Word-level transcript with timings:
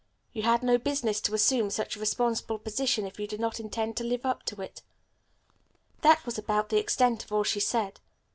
You 0.33 0.41
had 0.41 0.63
no 0.63 0.79
business 0.79 1.21
to 1.21 1.33
assume 1.35 1.69
such 1.69 1.95
a 1.95 1.99
responsible 1.99 2.57
position 2.57 3.05
if 3.05 3.19
you 3.19 3.27
did 3.27 3.39
not 3.39 3.59
intend 3.59 3.95
to 3.97 4.03
live 4.03 4.25
up 4.25 4.41
to 4.45 4.59
it. 4.59 4.81
"That's 6.01 6.39
about 6.39 6.69
the 6.69 6.79
extent 6.79 7.23
of 7.23 7.31
all 7.31 7.43
she 7.43 7.59
said. 7.59 7.99